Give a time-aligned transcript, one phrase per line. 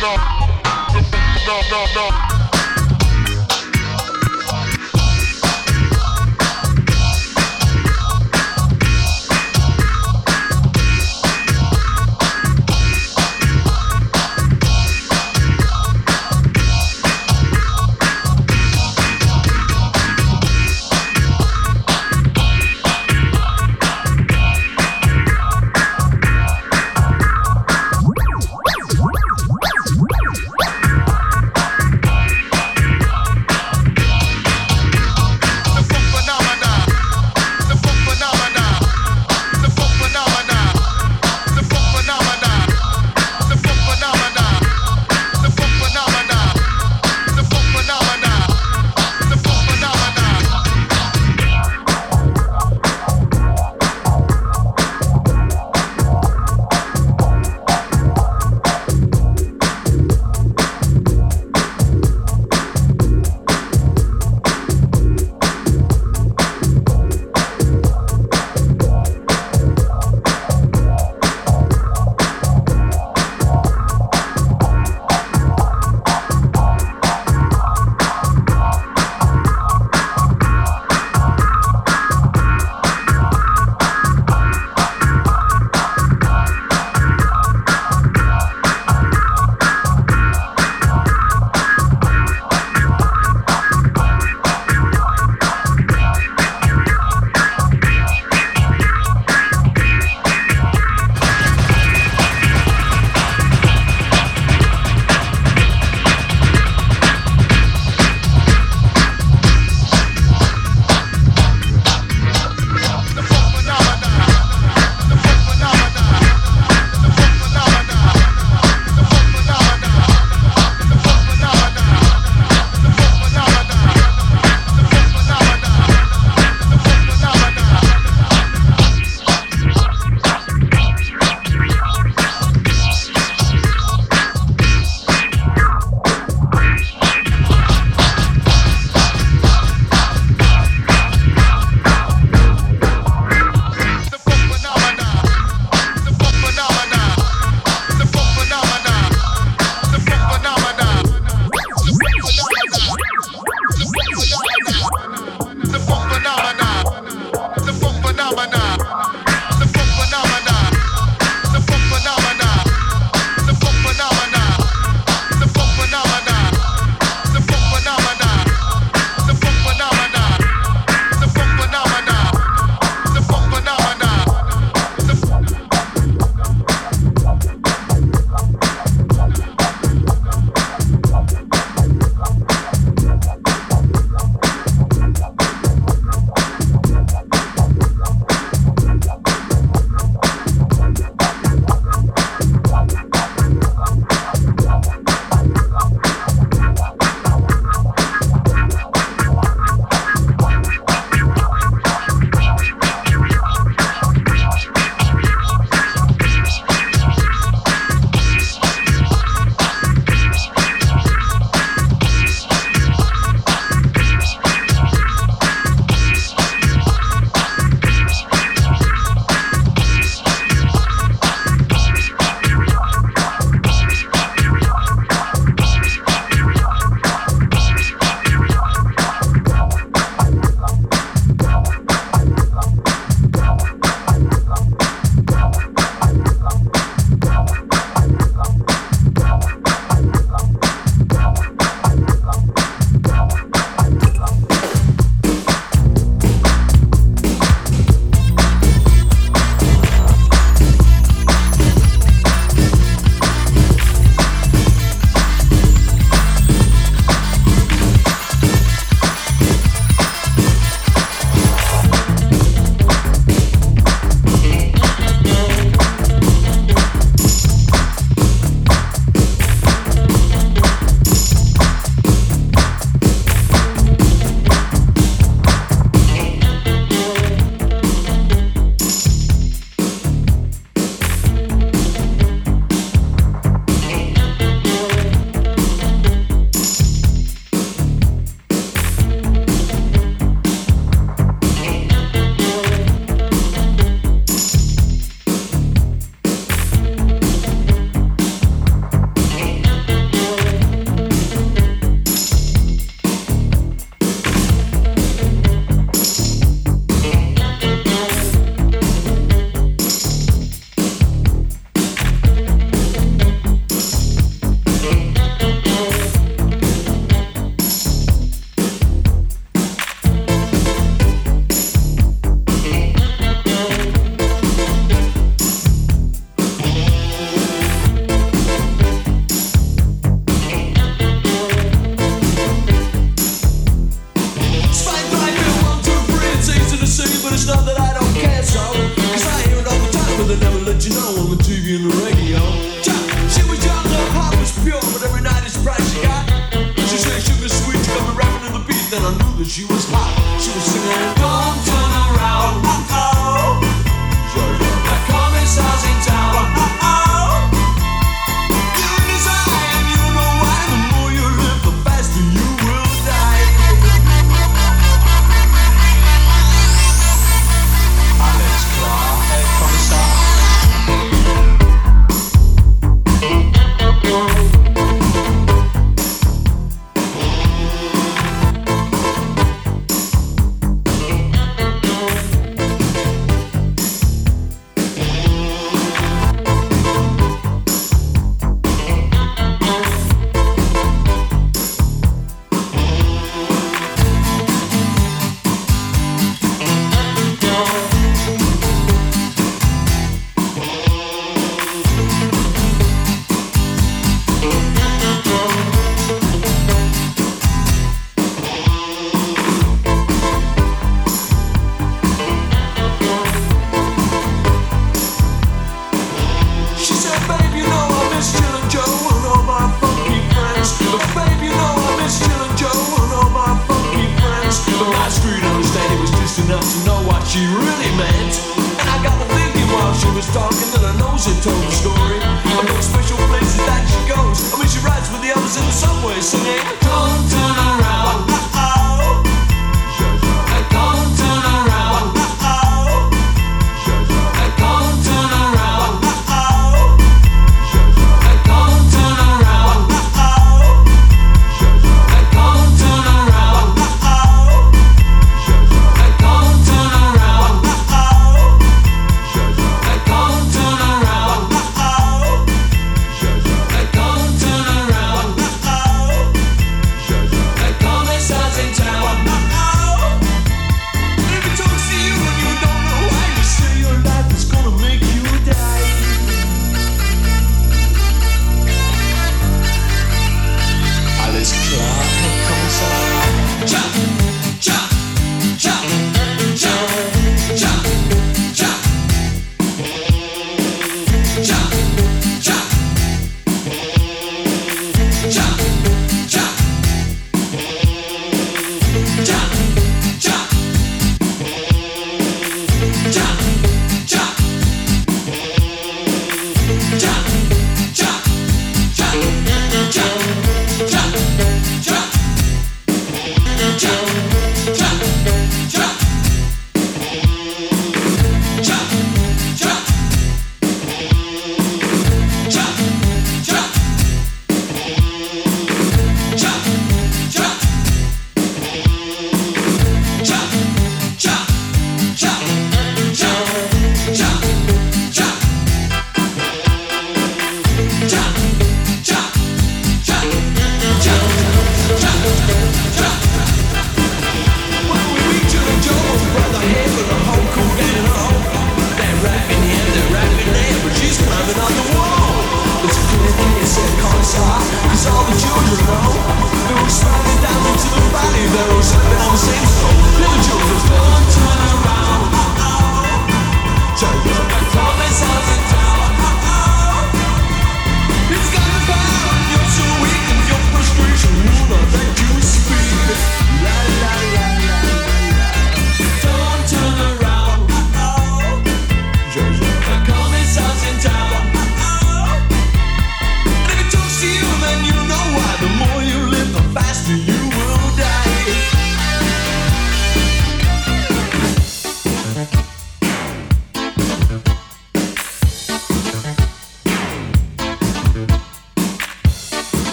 [0.00, 2.37] no, no, no, no, no.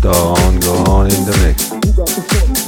[0.00, 2.61] Don't go on in the mix.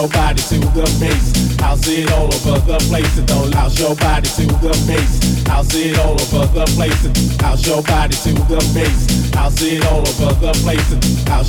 [0.00, 0.88] Your body to the.
[1.62, 3.20] I'll see it all over the place.
[3.54, 5.44] I'll your body to the.
[5.50, 7.04] I'll see it all over the place.
[7.42, 9.34] I'll your body to the bass.
[9.36, 10.92] I'll see it all over the place.
[11.28, 11.44] I'll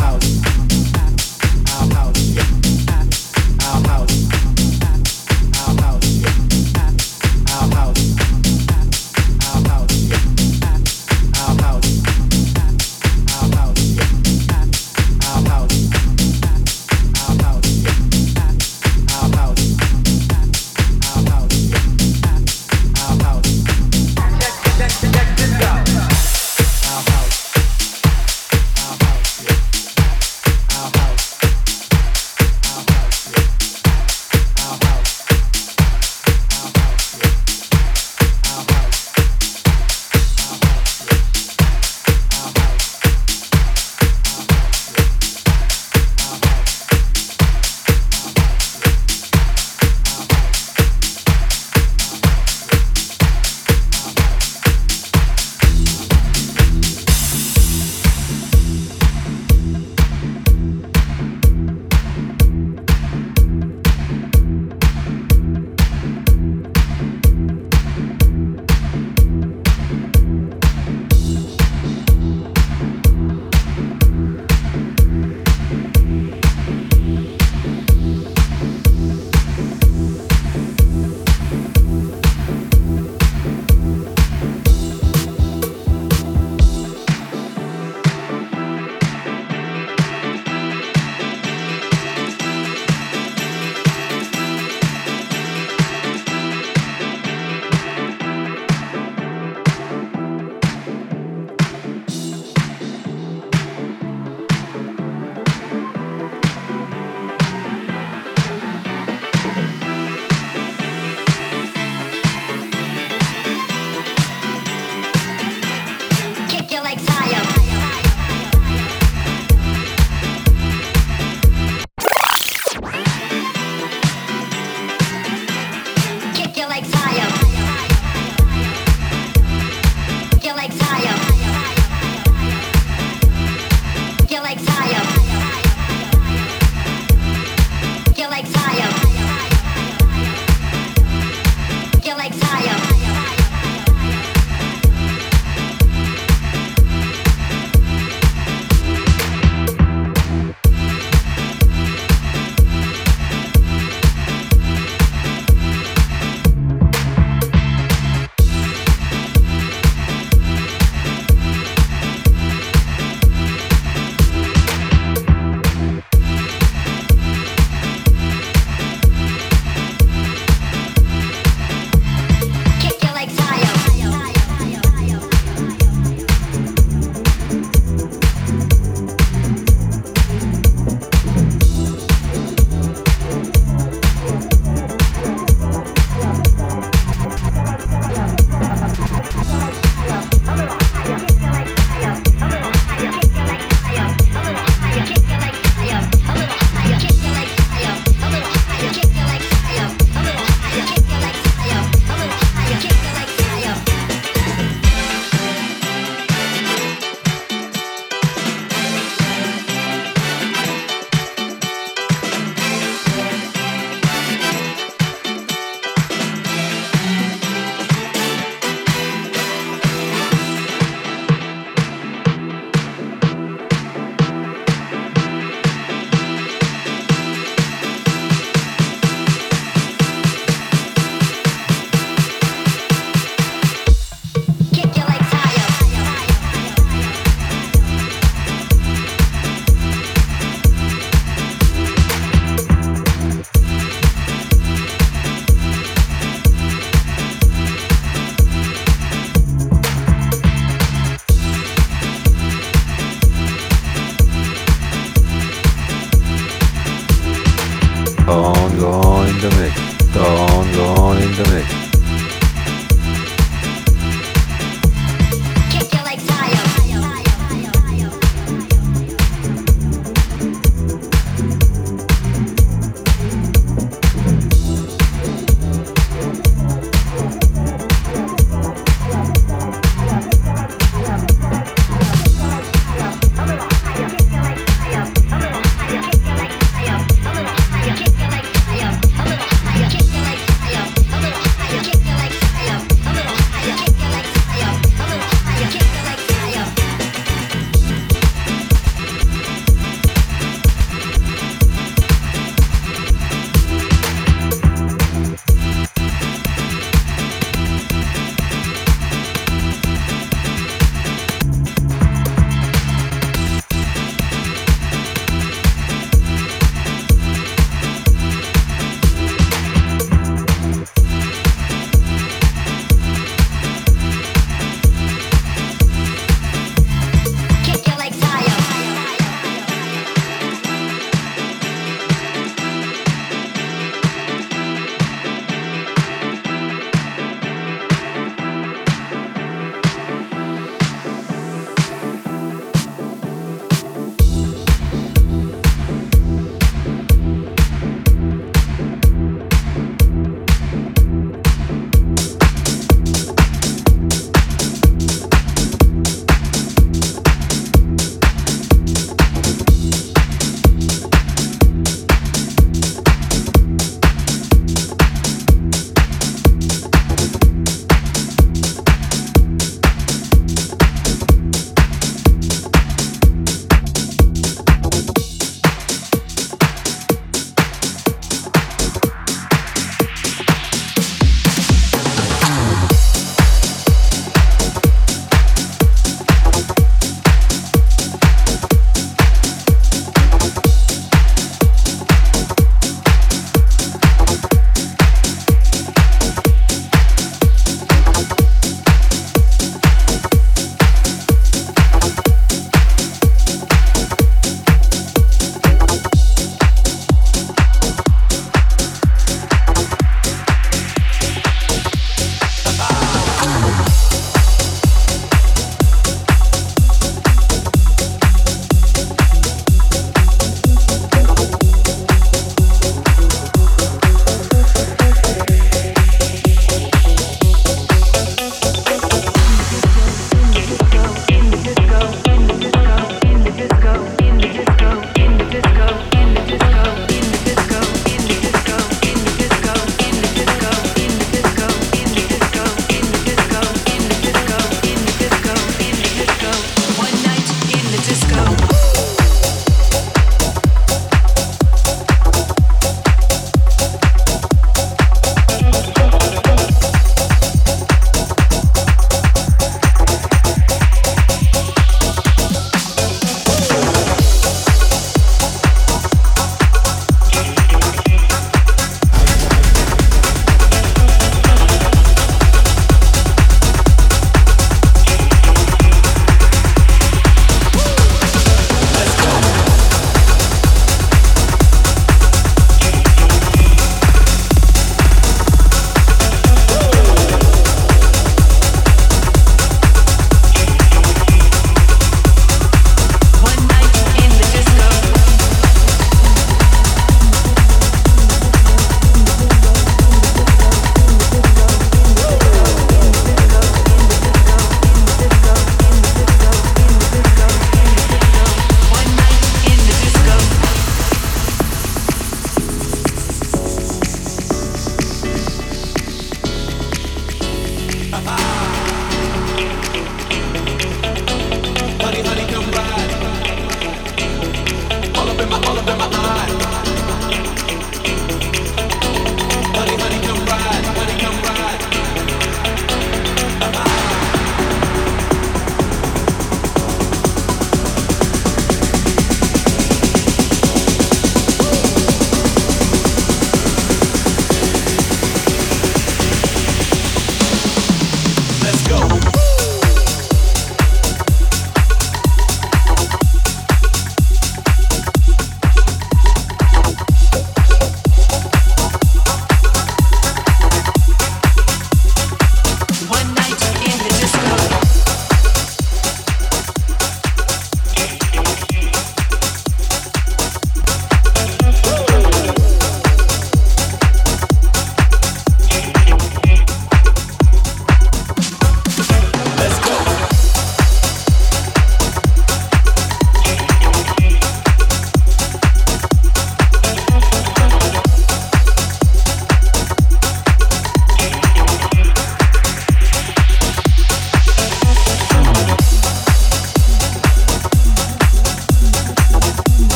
[0.00, 0.39] house.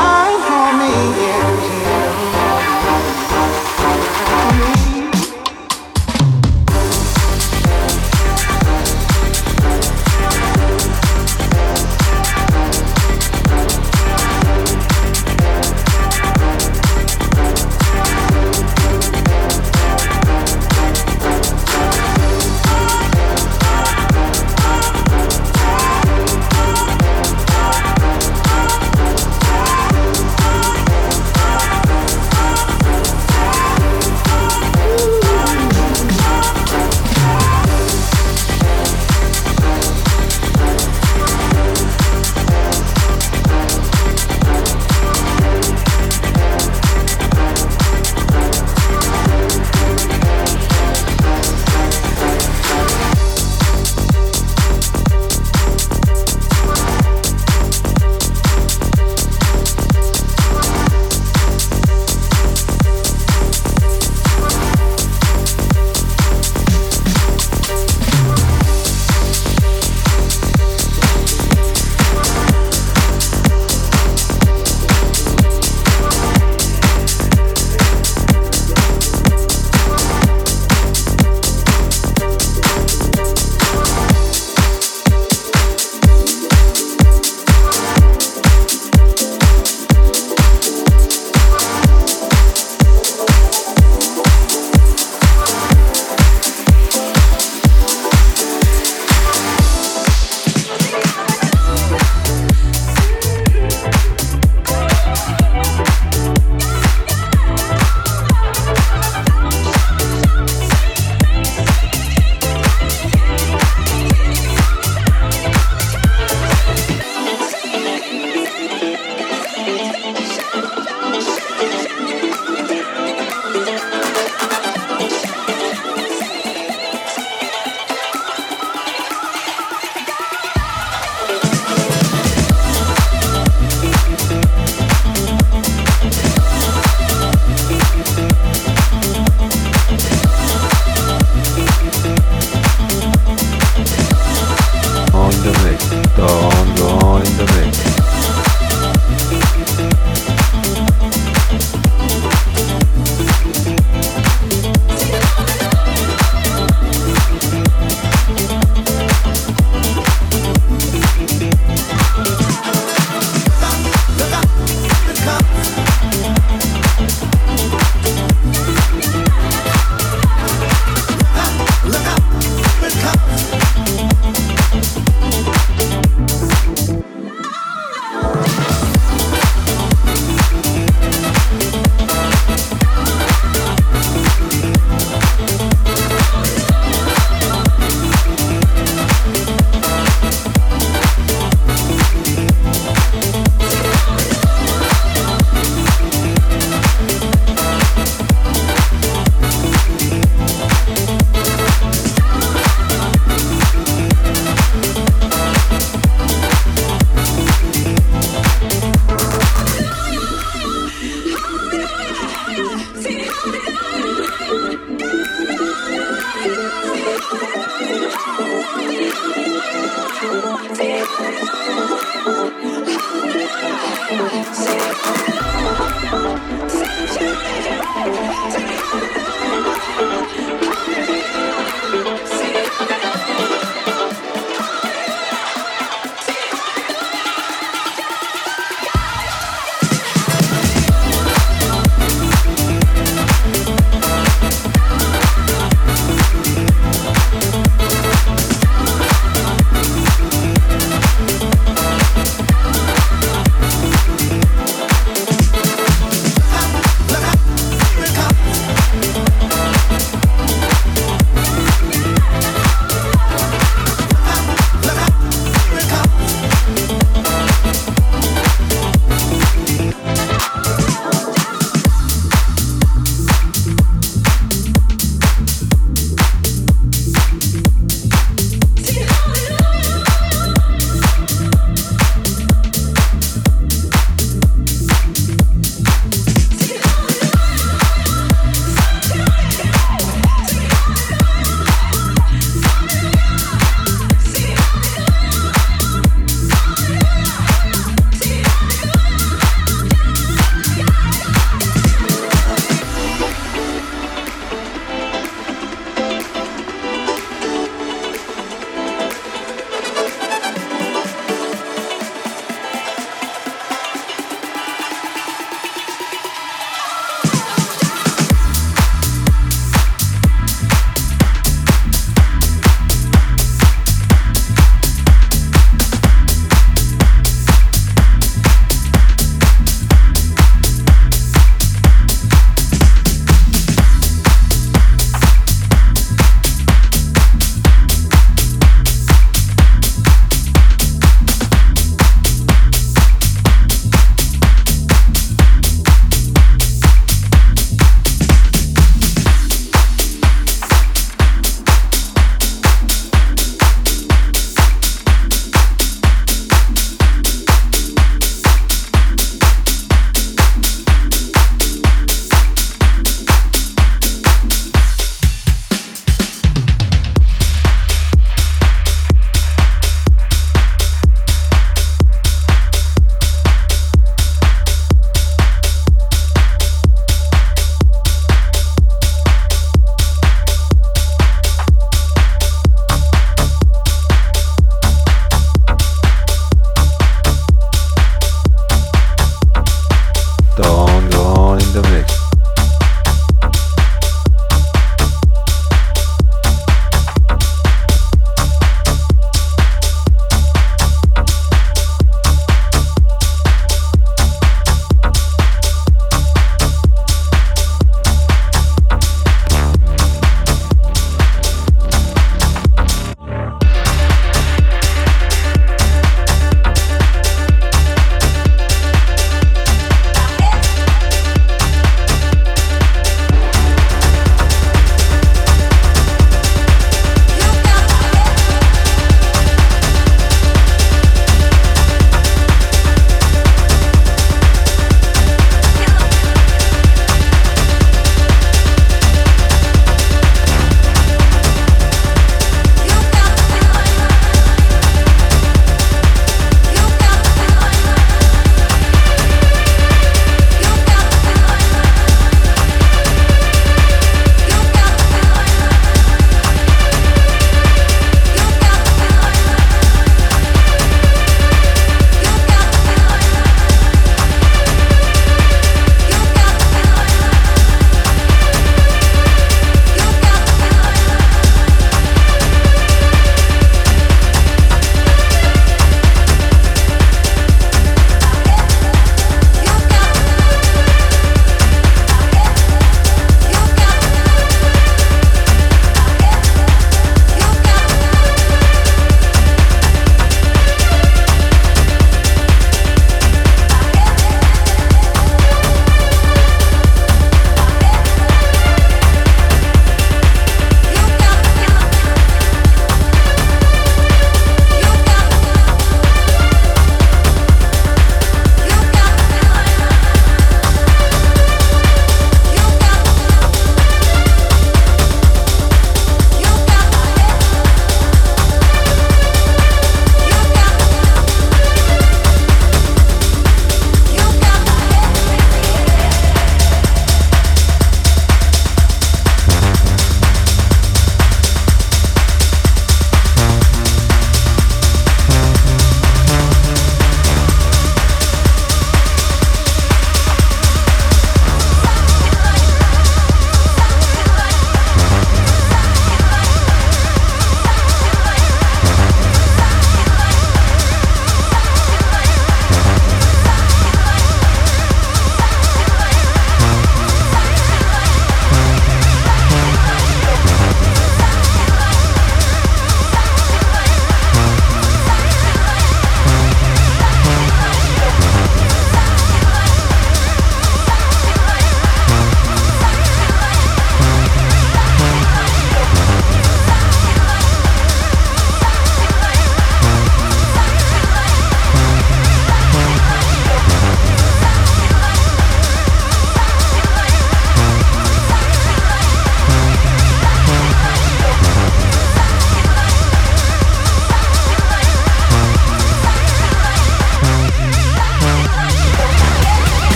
[0.00, 0.27] It's